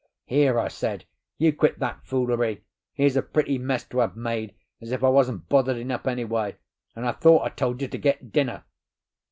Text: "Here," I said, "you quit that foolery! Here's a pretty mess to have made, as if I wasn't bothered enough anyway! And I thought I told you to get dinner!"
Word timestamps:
"Here," 0.25 0.57
I 0.59 0.67
said, 0.67 1.05
"you 1.37 1.53
quit 1.53 1.77
that 1.77 2.03
foolery! 2.07 2.63
Here's 2.91 3.15
a 3.15 3.21
pretty 3.21 3.59
mess 3.59 3.83
to 3.89 3.99
have 3.99 4.15
made, 4.15 4.55
as 4.81 4.91
if 4.91 5.03
I 5.03 5.09
wasn't 5.09 5.47
bothered 5.47 5.77
enough 5.77 6.07
anyway! 6.07 6.55
And 6.95 7.05
I 7.07 7.11
thought 7.11 7.43
I 7.45 7.49
told 7.49 7.83
you 7.83 7.87
to 7.87 7.97
get 7.99 8.31
dinner!" 8.31 8.63